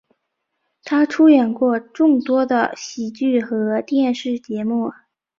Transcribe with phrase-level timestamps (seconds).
[0.83, 4.91] 他出演过众多的喜剧和电视节目。